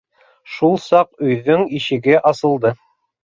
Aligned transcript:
Шул 0.53 0.71
саҡ 0.85 1.11
өйҙөң 1.27 1.67
ишеге 1.81 2.17
асылды. 2.33 2.73